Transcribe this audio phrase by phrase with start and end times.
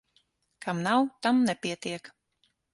[0.65, 2.13] Kam nav, tam nepietiek.